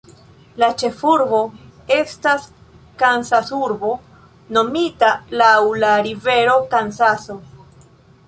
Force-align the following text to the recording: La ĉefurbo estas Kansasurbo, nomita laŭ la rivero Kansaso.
La 0.61 0.67
ĉefurbo 0.81 1.39
estas 1.95 2.47
Kansasurbo, 3.03 3.91
nomita 4.57 5.09
laŭ 5.43 5.53
la 5.85 5.93
rivero 6.09 6.57
Kansaso. 6.73 7.37